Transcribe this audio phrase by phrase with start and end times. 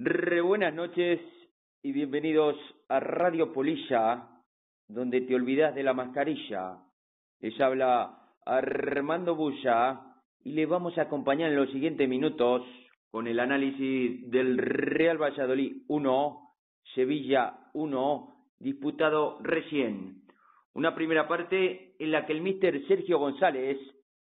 [0.00, 1.18] Re buenas noches
[1.82, 2.54] y bienvenidos
[2.88, 4.28] a Radio Polilla,
[4.86, 6.78] donde te olvidas de la mascarilla.
[7.40, 8.16] Les habla
[8.46, 10.00] Armando Bulla
[10.44, 12.62] y le vamos a acompañar en los siguientes minutos
[13.10, 16.54] con el análisis del Real Valladolid 1,
[16.94, 20.22] Sevilla 1, disputado recién.
[20.74, 23.76] Una primera parte en la que el míster Sergio González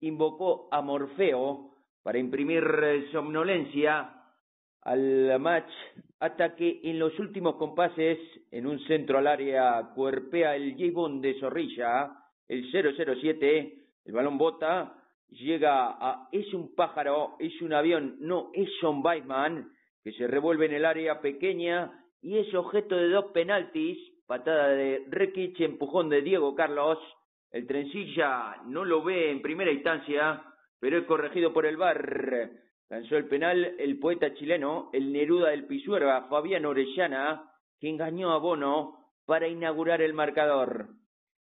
[0.00, 2.64] invocó a Morfeo para imprimir
[3.12, 4.19] somnolencia
[4.82, 5.70] al match
[6.20, 8.18] hasta que en los últimos compases,
[8.50, 12.12] en un centro al área, cuerpea el j de Zorrilla,
[12.46, 13.74] el 007,
[14.04, 14.94] el balón bota,
[15.30, 19.72] llega a es un pájaro, es un avión, no es John Weissman,
[20.02, 25.04] que se revuelve en el área pequeña y es objeto de dos penaltis, patada de
[25.08, 26.98] Rekic, empujón de Diego Carlos,
[27.50, 30.42] el trencilla no lo ve en primera instancia,
[30.78, 32.50] pero es corregido por el VAR.
[32.90, 38.38] Lanzó el penal el poeta chileno, el Neruda del Pisuerga, Fabián Orellana, que engañó a
[38.38, 40.88] Bono para inaugurar el marcador.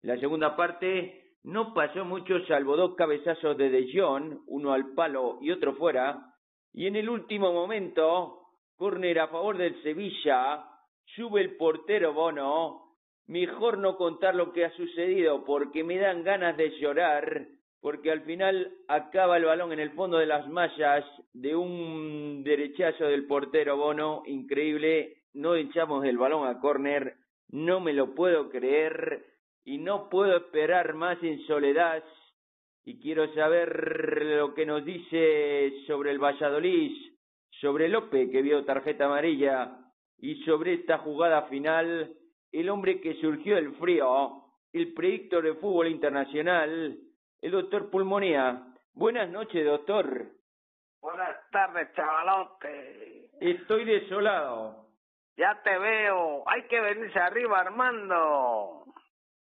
[0.03, 5.39] La segunda parte no pasó mucho salvo dos cabezazos de De Jong, uno al palo
[5.41, 6.33] y otro fuera,
[6.71, 8.47] y en el último momento,
[8.77, 10.63] córner a favor del Sevilla,
[11.13, 12.95] sube el portero Bono,
[13.27, 17.47] mejor no contar lo que ha sucedido porque me dan ganas de llorar
[17.83, 21.03] porque al final acaba el balón en el fondo de las mallas
[21.33, 27.15] de un derechazo del portero Bono, increíble, no echamos el balón a córner,
[27.49, 29.25] no me lo puedo creer
[29.65, 32.01] y no puedo esperar más en soledad.
[32.85, 36.95] Y quiero saber lo que nos dice sobre el Valladolid,
[37.59, 39.77] sobre Lope que vio tarjeta amarilla
[40.19, 42.15] y sobre esta jugada final,
[42.53, 46.97] el hombre que surgió del frío, el predictor de fútbol internacional,
[47.43, 48.63] el doctor Pulmonía.
[48.93, 50.27] Buenas noches, doctor.
[51.01, 53.29] Buenas tardes, chavalote.
[53.41, 54.87] Estoy desolado.
[55.35, 56.43] Ya te veo.
[56.47, 58.85] Hay que venirse arriba, Armando.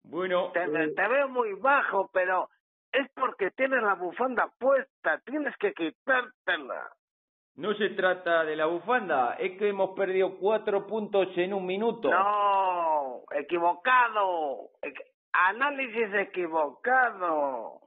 [0.03, 0.51] Bueno.
[0.53, 2.49] Te, eh, te veo muy bajo, pero
[2.91, 5.19] es porque tienes la bufanda puesta.
[5.25, 6.89] Tienes que quitártela.
[7.55, 12.09] no se trata de la bufanda, es que hemos perdido cuatro puntos en un minuto.
[12.09, 14.69] No, equivocado.
[14.81, 17.81] Equ- análisis equivocado.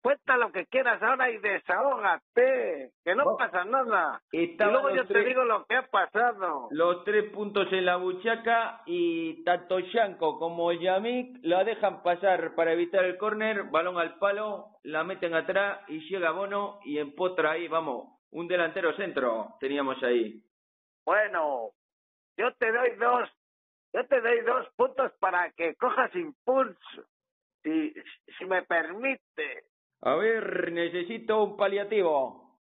[0.00, 3.36] Cuenta lo que quieras ahora y desahógate, que no Oh.
[3.36, 4.22] pasa nada.
[4.32, 6.68] Y luego yo te digo lo que ha pasado.
[6.70, 12.72] Los tres puntos en la buchaca y tanto Yanko como Yamik la dejan pasar para
[12.72, 17.66] evitar el córner, balón al palo, la meten atrás y llega Bono y empotra ahí,
[17.68, 20.42] vamos, un delantero centro teníamos ahí.
[21.04, 21.70] Bueno,
[22.36, 23.28] yo te doy dos,
[23.92, 27.04] yo te doy dos puntos para que cojas impulso,
[27.64, 27.92] si,
[28.38, 29.64] si me permite.
[30.02, 32.58] A ver, necesito un paliativo.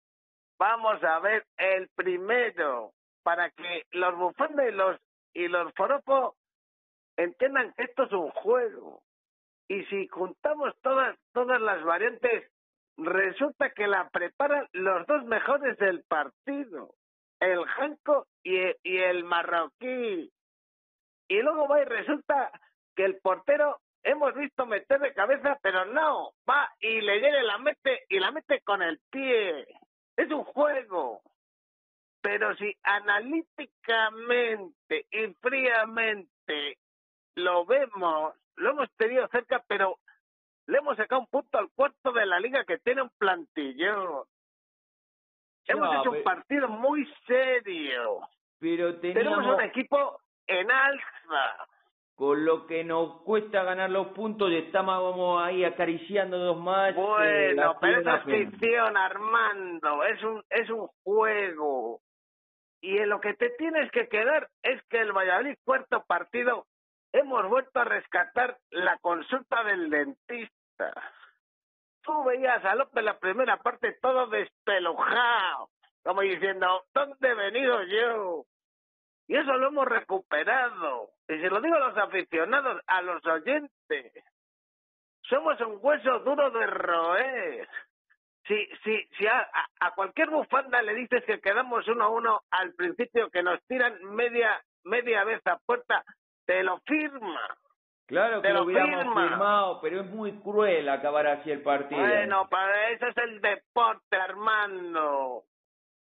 [0.57, 2.93] Vamos a ver el primero,
[3.23, 4.99] para que los bufandos y los,
[5.33, 6.35] y los foropos
[7.15, 9.01] entiendan que esto es un juego.
[9.67, 12.49] Y si juntamos todas, todas las variantes,
[12.97, 16.95] resulta que la preparan los dos mejores del partido,
[17.39, 20.31] el Janko y, y el marroquí.
[21.27, 22.51] Y luego va y resulta
[22.95, 27.45] que el portero hemos visto meter de cabeza, pero no, va y le llega y
[27.45, 29.67] la mete y la mete con el pie.
[30.15, 31.21] Es un juego.
[32.21, 36.77] Pero si analíticamente y fríamente
[37.35, 39.99] lo vemos, lo hemos tenido cerca, pero
[40.65, 44.25] le hemos sacado un punto al cuarto de la liga que tiene un plantillón.
[45.65, 48.21] Hemos hecho un partido muy serio.
[48.59, 51.67] Pero Tenemos un equipo en alza.
[52.17, 56.89] Con lo que nos cuesta ganar los puntos, estábamos ahí acariciando dos más.
[56.89, 60.03] eh, Bueno, pero es ficción, Armando.
[60.03, 61.99] Es un, es un juego.
[62.81, 66.65] Y en lo que te tienes que quedar es que el Valladolid, cuarto partido,
[67.13, 70.93] hemos vuelto a rescatar la consulta del dentista.
[72.01, 75.69] Tú veías a López la primera parte todo despelujado,
[76.03, 78.43] como diciendo, ¿dónde he venido yo?
[79.27, 81.11] Y eso lo hemos recuperado.
[81.27, 84.13] Y se lo digo a los aficionados, a los oyentes.
[85.23, 87.67] Somos un hueso duro de roer.
[88.47, 89.45] Si, si, si a,
[89.93, 94.63] cualquier bufanda le dices que quedamos uno a uno al principio, que nos tiran media,
[94.85, 96.05] media vez a puerta,
[96.45, 97.57] te lo firma.
[98.05, 99.27] Claro que lo lo hubiéramos firma.
[99.27, 101.99] firmado, pero es muy cruel acabar así el partido.
[101.99, 105.43] Bueno, para eso es el deporte, Armando.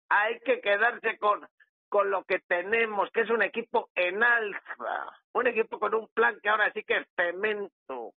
[0.08, 1.46] Hay que quedarse con,
[1.92, 5.12] con lo que tenemos, que es un equipo en alza.
[5.34, 8.14] Un equipo con un plan que ahora sí que es cemento.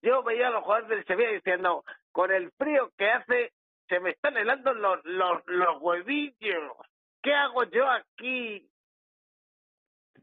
[0.00, 3.52] Yo veía a los jugadores del Sevilla diciendo, con el frío que hace,
[3.88, 6.76] se me están helando los, los, los huevillos.
[7.20, 8.64] ¿qué hago yo aquí?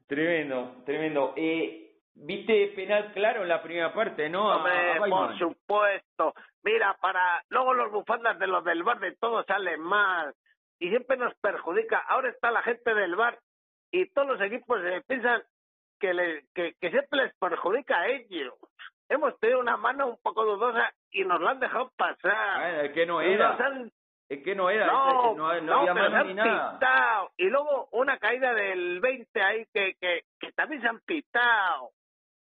[0.07, 1.33] Tremendo, tremendo.
[1.35, 4.47] Eh, ¿Viste penal claro en la primera parte, no?
[4.47, 6.33] Hombre, por supuesto.
[6.63, 10.33] Mira, para luego los bufandas de los del bar de todo salen mal
[10.79, 11.97] y siempre nos perjudica.
[12.07, 13.39] Ahora está la gente del bar
[13.91, 15.41] y todos los equipos eh, piensan
[15.99, 18.53] que, le, que, que siempre les perjudica a ellos.
[19.09, 22.35] Hemos tenido una mano un poco dudosa y nos la han dejado pasar.
[22.35, 23.57] Ah, es que no era.
[24.29, 24.87] Es que no era.
[24.87, 26.73] No, no, no, había pero se han ni nada.
[26.73, 27.31] pitado.
[27.37, 31.91] Y luego una caída del 20 ahí que, que, que también se han pitado.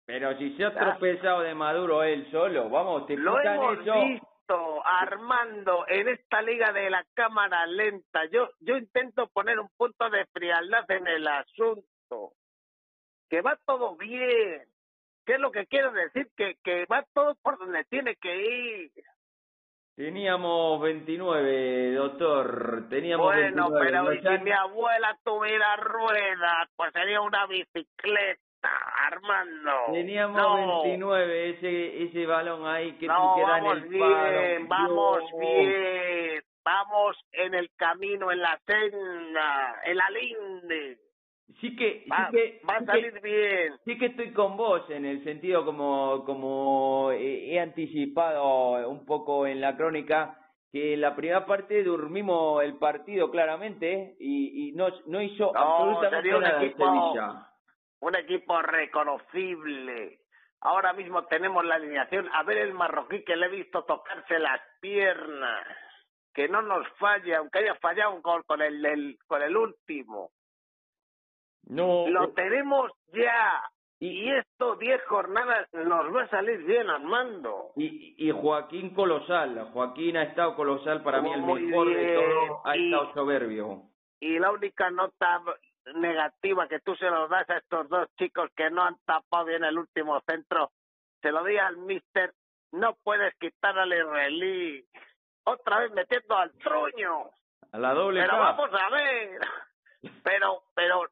[0.07, 3.93] Pero si se ha tropezado de Maduro él solo, vamos, te Lo pitan hemos eso.
[4.05, 4.27] visto,
[4.83, 8.25] Armando, en esta liga de la cámara lenta.
[8.25, 12.33] Yo, yo intento poner un punto de frialdad en el asunto.
[13.29, 14.63] Que va todo bien.
[15.25, 16.29] ¿Qué es lo que quiero decir?
[16.37, 18.91] Que, que va todo por donde tiene que ir.
[19.95, 22.83] Teníamos 29, doctor.
[22.89, 23.85] Teníamos Bueno, 29.
[23.85, 28.41] pero Nos y si mi abuela tuviera ruedas, pues sería una bicicleta,
[29.07, 29.71] Armando.
[29.93, 30.81] Teníamos no.
[30.83, 34.95] 29, ese ese balón ahí que No, queda en vamos el bien, palo.
[34.95, 35.39] vamos Dios.
[35.39, 40.97] bien, vamos en el camino, en la senda, en la linde.
[41.61, 43.73] Sí que, sí Va, que, va a sí que- salir bien.
[43.85, 49.61] Sí que estoy con vos en el sentido como, como he anticipado un poco en
[49.61, 50.37] la crónica
[50.71, 55.59] que en la primera parte durmimos el partido claramente y, y no, no hizo No,
[55.59, 57.47] absolutamente nada equipo- Sevilla.
[58.01, 60.19] Un equipo reconocible.
[60.61, 62.29] Ahora mismo tenemos la alineación.
[62.33, 65.65] A ver el marroquí que le he visto tocarse las piernas.
[66.33, 70.31] Que no nos falle, aunque haya fallado un gol con el, el- con el último.
[71.67, 73.63] No, Lo tenemos ya.
[73.99, 77.71] y, Y esto, 10 jornadas, nos va a salir bien, Armando.
[77.77, 82.61] y, y Joaquín colosal, Joaquín ha estado colosal para mí el mejor de bien, todos,
[82.65, 83.81] ha y- estado soberbio.
[84.19, 85.41] Y la única nota
[85.93, 89.63] negativa que tú se lo das a estos dos chicos que no han tapado bien
[89.63, 90.71] el último centro,
[91.21, 92.33] se lo di al mister,
[92.71, 94.85] no puedes quitar al israelí.
[95.43, 97.29] Otra vez metiendo al truño.
[97.71, 98.39] A la doble Pero K.
[98.39, 99.39] vamos a ver.
[100.23, 101.09] Pero, pero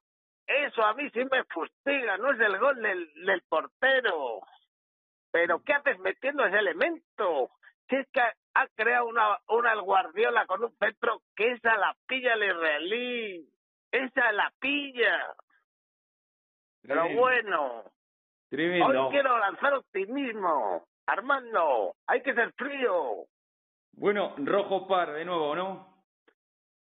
[0.48, 4.42] eso a mí sí me fustiga, no es el gol del, del portero.
[5.32, 7.50] Pero ¿qué haces metiendo ese elemento?
[7.90, 11.96] Si es que ha, ha creado una, una Guardiola con un centro que esa la
[12.08, 13.53] pilla el israelí.
[13.94, 15.36] Esa la pilla.
[16.82, 17.84] Pero Tremendo, bueno,
[18.50, 19.06] tremendo.
[19.06, 20.84] hoy quiero lanzar optimismo.
[21.06, 23.26] Armando, hay que ser frío.
[23.92, 26.04] Bueno, rojo par de nuevo, ¿no?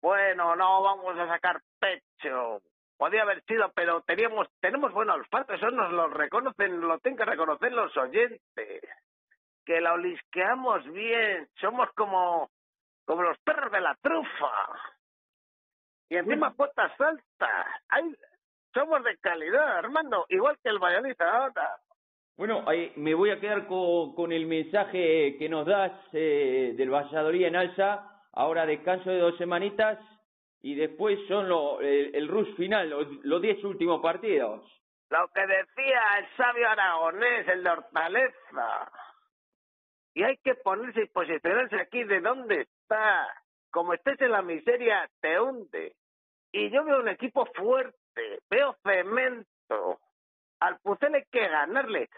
[0.01, 2.61] Bueno, no vamos a sacar pecho.
[2.97, 7.25] Podía haber sido, pero teníamos, tenemos buen olfato, eso nos lo reconocen, lo tienen que
[7.25, 8.81] reconocer los oyentes.
[9.63, 12.49] Que la olisqueamos bien, somos como,
[13.05, 14.94] como los perros de la trufa.
[16.15, 17.65] Y encima puertas altas.
[17.89, 18.15] Ay,
[18.73, 21.77] somos de calidad, Armando, igual que el Valladolid ahora.
[22.37, 26.89] Bueno, ahí me voy a quedar co- con, el mensaje que nos das eh, del
[26.93, 28.11] Valladolid en alza.
[28.33, 29.97] Ahora descanso de dos semanitas
[30.61, 34.69] y después son lo, el, el rush final, los, los diez últimos partidos.
[35.09, 38.91] Lo que decía el sabio aragonés, el de Hortaleza.
[40.13, 43.27] Y hay que ponerse y posicionarse aquí de dónde está.
[43.71, 45.93] Como estés en la miseria, te hunde.
[46.57, 49.99] Y yo veo un equipo fuerte, veo cemento.
[50.61, 52.09] Al Pucel hay que ganarle.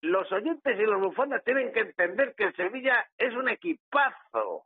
[0.00, 4.64] Los oyentes y los bufones tienen que entender que el Sevilla es un equipazo.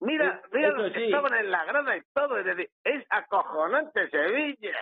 [0.00, 1.04] Mira, mira eso los que sí.
[1.04, 2.38] estaban en la grada y todo.
[2.38, 4.76] Es decir, es acojonante Sevilla.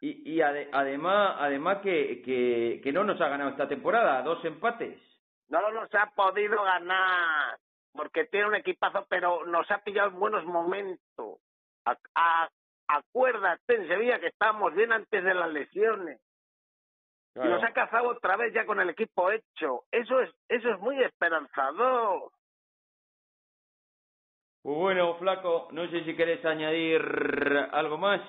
[0.00, 4.42] Y, y ade- además, además que, que, que no nos ha ganado esta temporada, dos
[4.46, 4.98] empates.
[5.48, 7.58] No nos ha podido ganar
[7.92, 11.38] porque tiene un equipazo, pero nos ha pillado en buenos momentos.
[11.84, 12.48] A- a-
[12.88, 16.20] acuérdate en Sevilla que estábamos bien antes de las lesiones.
[17.34, 19.84] Y nos ha cazado otra vez ya con el equipo hecho.
[19.90, 22.30] Eso es, eso es muy esperanzador.
[24.62, 27.00] Pues bueno, Flaco, no sé si querés añadir
[27.72, 28.20] algo más.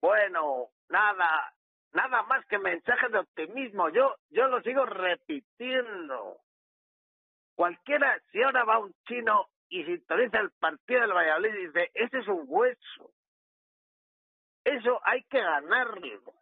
[0.00, 1.52] Bueno, nada,
[1.92, 3.90] nada más que mensajes de optimismo.
[3.90, 6.38] Yo, yo lo sigo repitiendo.
[7.54, 12.18] Cualquiera, si ahora va un chino y sintoniza el partido del Valladolid y dice, ese
[12.18, 13.10] es un hueso.
[14.64, 16.34] Eso hay que ganarlo.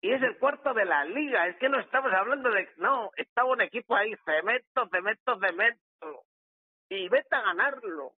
[0.00, 1.46] Y es el cuarto de la liga.
[1.46, 2.70] Es que no estamos hablando de...
[2.78, 6.24] No, estaba un equipo ahí, cemento, cemento, cemento.
[6.88, 8.12] Y vete a ganarlo.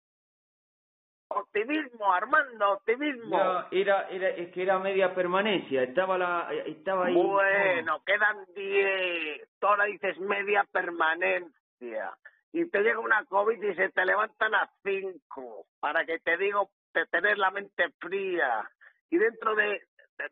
[1.29, 3.65] Optimismo, Armando, optimismo.
[3.71, 7.15] Era, era, es que era media permanencia, estaba la, estaba ahí.
[7.15, 9.49] Bueno, quedan 10.
[9.59, 12.15] Tú ahora dices media permanencia.
[12.55, 16.69] Y te llega una COVID y se te levantan a cinco, para que te digo,
[16.93, 18.63] te tener la mente fría.
[19.09, 19.81] Y dentro de,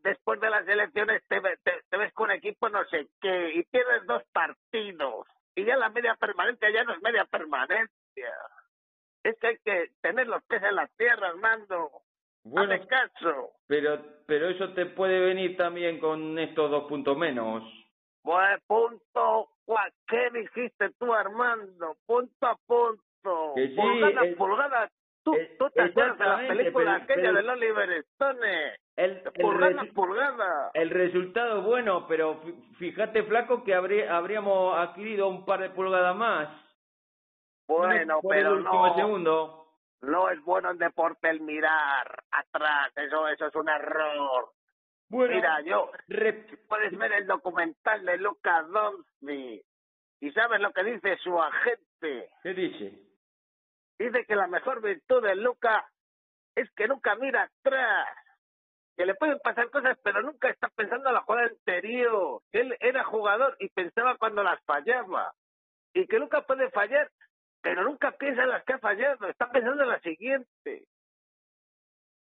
[0.03, 4.23] después de las elecciones te, te, ves con equipo no sé qué, y tienes dos
[4.31, 5.27] partidos.
[5.53, 8.33] Y ya la media permanencia ya no es media permanencia.
[9.21, 11.91] Es que hay que tener los pies en la tierra, Armando.
[12.45, 13.51] Bueno, caso.
[13.67, 17.63] Pero, pero eso te puede venir también con estos dos puntos menos.
[18.23, 19.49] Pues punto
[20.07, 21.95] ¿Qué dijiste tú, Armando?
[22.05, 23.53] Punto a punto.
[23.55, 24.89] Que sí, pulgada.
[25.23, 28.75] ¿Tú, ¿Tú te acuerdas de la película aquella de Oliver Stone?
[28.97, 30.71] El, pulgada pulgada.
[30.73, 32.41] El resultado es bueno, pero
[32.77, 36.49] fíjate, flaco, que habríamos adquirido un par de pulgadas más.
[37.67, 38.95] Bueno, pero no.
[38.95, 39.59] Segundo.
[40.01, 42.91] No es bueno en deporte el mirar atrás.
[42.97, 44.51] Eso, eso es un error.
[45.13, 45.91] Mira, yo,
[46.67, 49.63] puedes ver el documental de Luca Donzi
[50.19, 52.29] y sabes lo que dice su agente.
[52.41, 52.99] ¿Qué dice?
[53.99, 55.87] Dice que la mejor virtud de Luca
[56.55, 58.07] es que nunca mira atrás,
[58.95, 62.41] que le pueden pasar cosas, pero nunca está pensando en la jugada anterior.
[62.51, 65.33] Él era jugador y pensaba cuando las fallaba.
[65.93, 67.11] Y que Luca puede fallar,
[67.61, 70.87] pero nunca piensa en las que ha fallado, está pensando en la siguiente.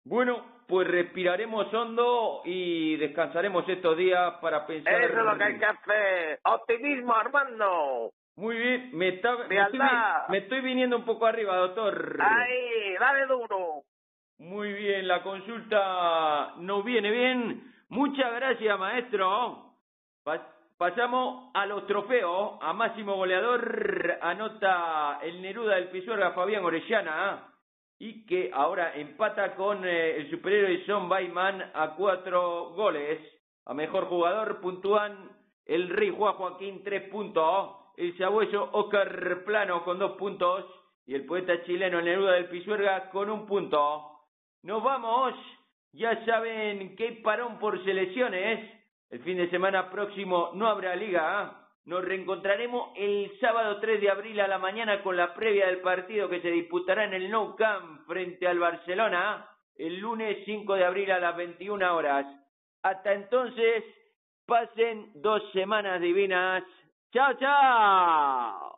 [0.04, 5.02] Bueno, pues respiraremos hondo y descansaremos estos días para pensar.
[5.02, 6.40] Eso es lo que hay que hacer.
[6.44, 8.10] Optimismo, Armando.
[8.36, 9.34] Muy bien, me, está,
[10.28, 12.18] me, estoy, viniendo un poco arriba, doctor.
[12.20, 13.82] Ahí, dale duro.
[14.38, 17.72] Muy bien, la consulta no viene bien.
[17.88, 19.72] Muchas gracias, maestro.
[20.76, 22.58] pasamos a los trofeos.
[22.60, 27.55] A máximo goleador anota el Neruda del Pisuerga Fabián Orellana
[27.98, 33.20] y que ahora empata con eh, el superhéroe John Bayman a cuatro goles.
[33.64, 35.30] A mejor jugador puntúan
[35.64, 40.64] el Rey Juan Joaquín tres puntos, el sabueso Oscar Plano con dos puntos
[41.06, 44.10] y el poeta chileno Neruda del Pisuerga con un punto.
[44.62, 45.34] Nos vamos,
[45.92, 48.72] ya saben que parón por selecciones.
[49.08, 51.65] El fin de semana próximo no habrá liga.
[51.86, 56.28] Nos reencontraremos el sábado 3 de abril a la mañana con la previa del partido
[56.28, 61.12] que se disputará en el Nou Camp frente al Barcelona el lunes 5 de abril
[61.12, 62.26] a las 21 horas.
[62.82, 63.84] Hasta entonces,
[64.46, 66.64] pasen dos semanas divinas.
[67.12, 68.75] ¡Chao, chao!